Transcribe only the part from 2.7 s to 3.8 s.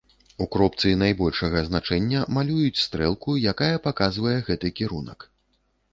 стрэлку, якая